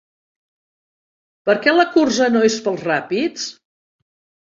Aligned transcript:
Per 1.51 1.57
què 1.67 1.75
la 1.77 1.87
cursa 1.99 2.33
no 2.35 2.45
és 2.51 2.59
pels 2.67 2.85
ràpids? 2.91 3.49